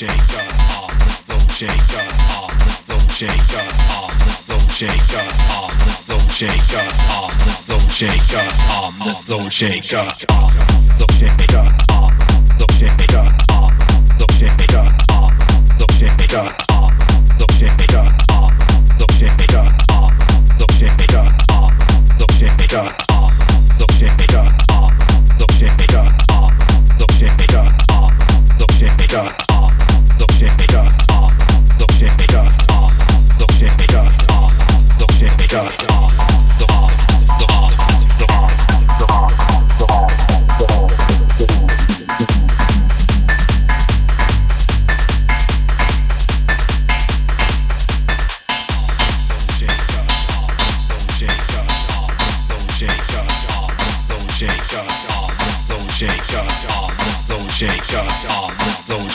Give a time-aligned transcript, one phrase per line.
[0.00, 0.50] shaker.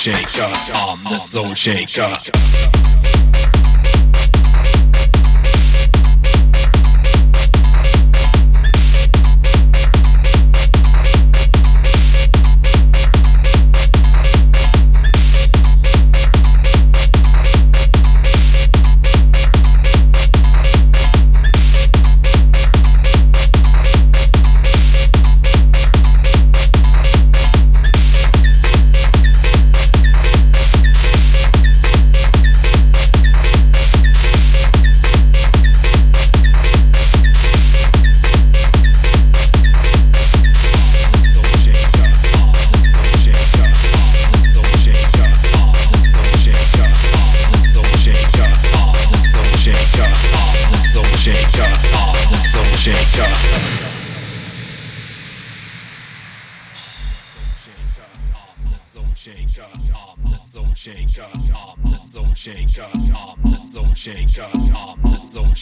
[0.06, 0.44] shaker.
[0.44, 2.55] I'm the soul shaker.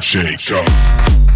[0.00, 1.27] shake up.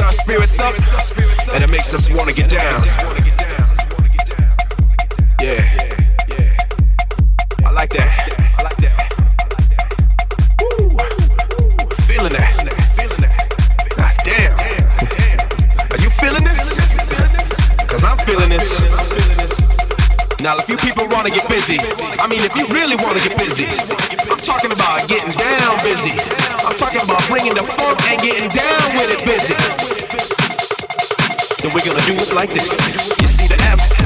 [0.00, 0.74] our spirits up,
[1.54, 2.82] and it makes us wanna get down.
[5.40, 5.64] Yeah,
[7.64, 8.36] I like that.
[12.06, 12.52] Feeling that.
[13.98, 14.52] Ah, damn.
[15.90, 16.76] Are you feeling this?
[17.86, 18.80] Cause I'm feeling this.
[20.40, 21.78] Now, if you people wanna get busy,
[22.18, 23.66] I mean, if you really wanna get busy,
[24.30, 26.39] I'm talking about getting down busy.
[26.80, 29.52] Talking about bringing the funk and getting down with it busy.
[31.60, 33.20] Then we're gonna do it like this.
[33.20, 33.99] You see the F.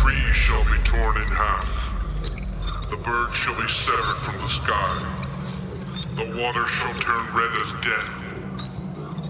[0.00, 1.68] tree shall be torn in half.
[2.90, 4.96] The bird shall be severed from the sky.
[6.16, 8.12] The water shall turn red as death.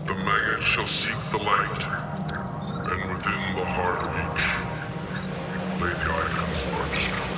[0.06, 1.82] The maggot shall seek the light.
[2.86, 4.46] And within the heart of each
[5.82, 7.29] lay the icons arched.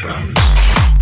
[0.00, 0.99] drums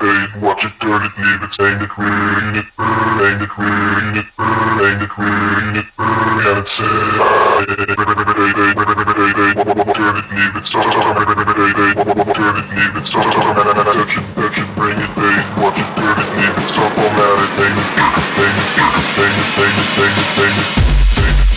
[0.00, 3.52] burn it, watch it, turn it, leave it, hang it, rain it, burn, hang it,
[3.60, 7.36] rain it, burn, hang it, rain it, burn, it, and it's turn
[10.16, 13.28] it, leave it, stop, turn it, leave it, stop,
[14.00, 17.52] action, it, bring it, bang, watch it, turn it, leave it, stop, it, at it,
[17.60, 18.72] hang it, hang it, hang it,
[19.20, 21.49] hang it, hang it, hang it, hang it, hang it.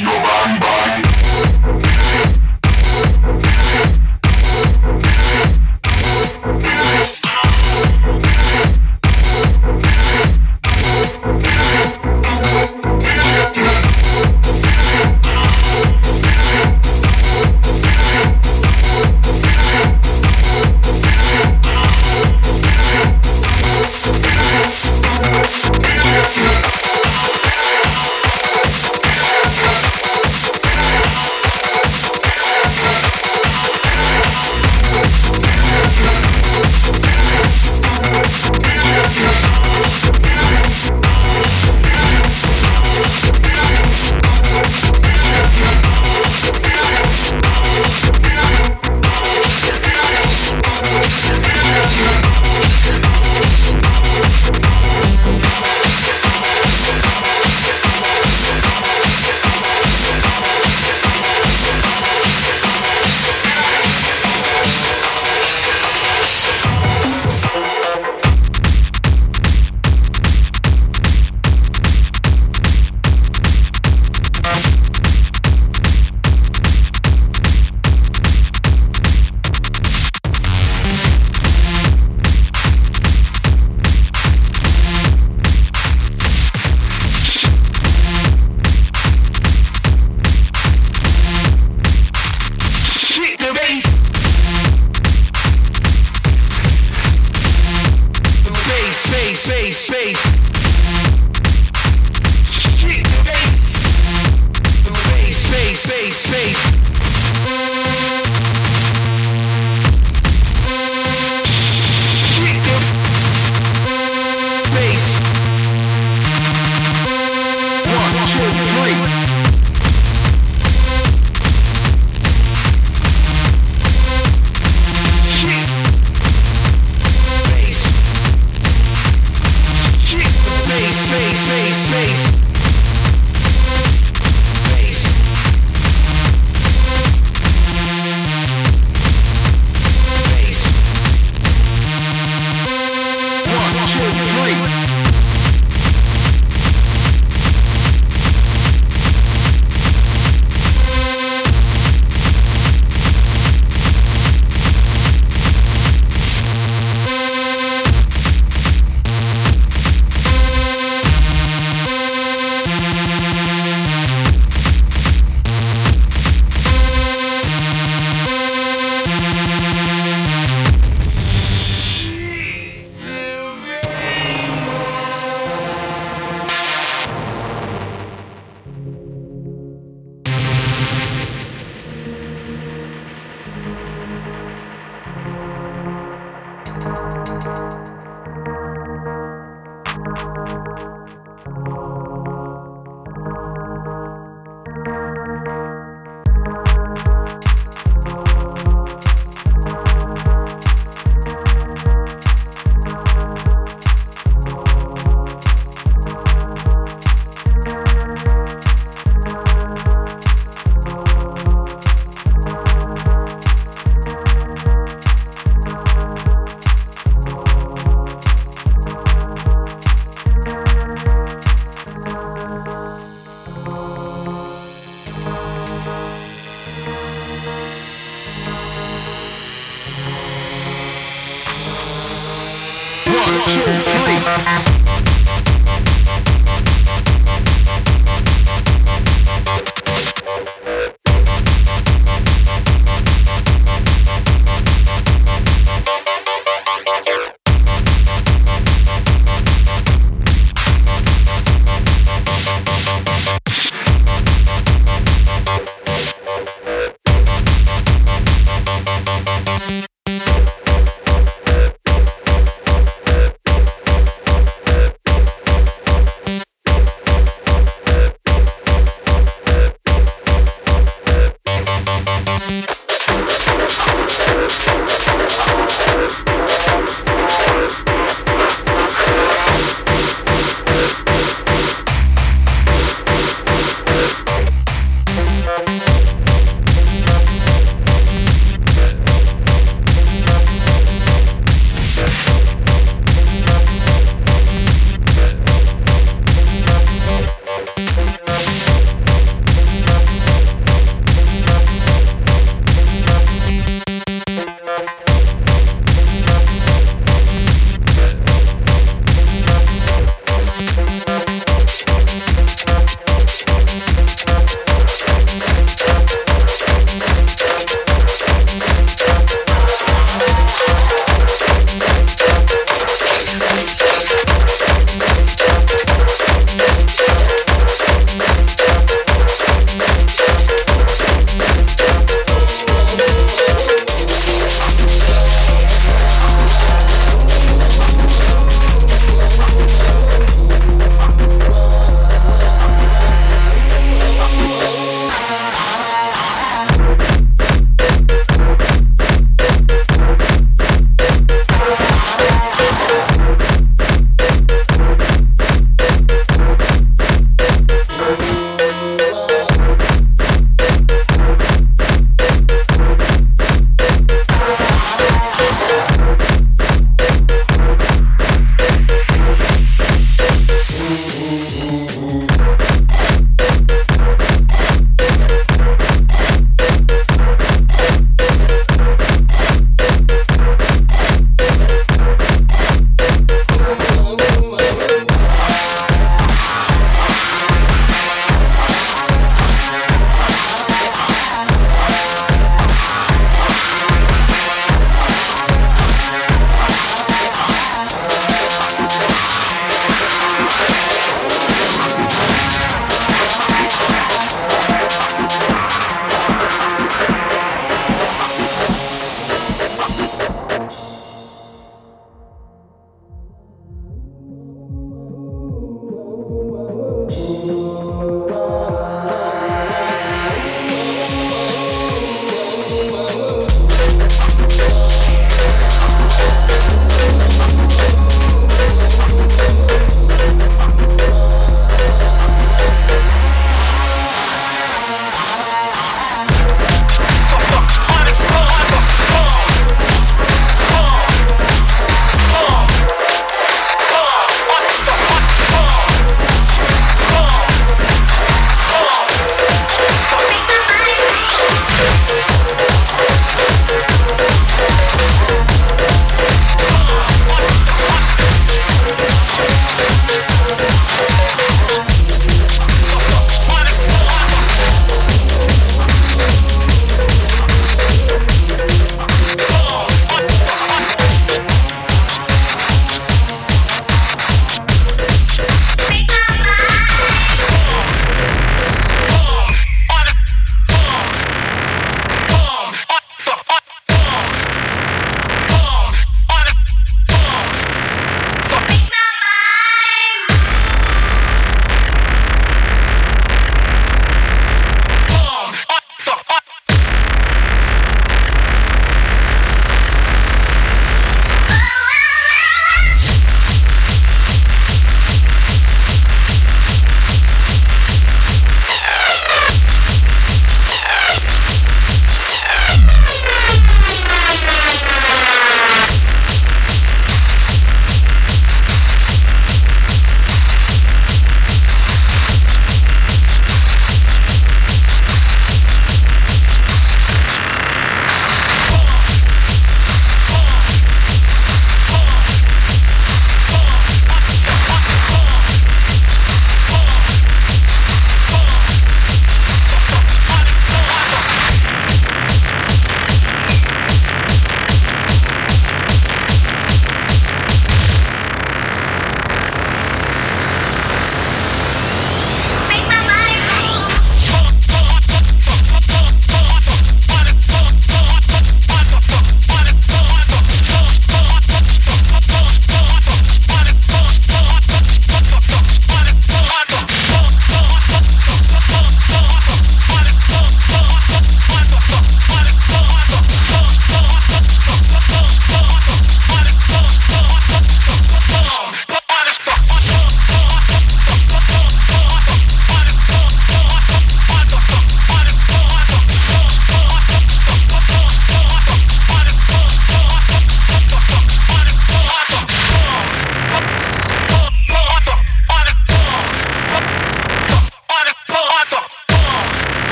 [0.00, 0.77] your bang bang.